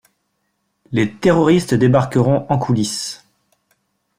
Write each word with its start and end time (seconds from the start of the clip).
Les 0.91 1.13
terroristes 1.13 1.75
débarqueront 1.75 2.47
en 2.49 2.57
coulisses. 2.57 3.23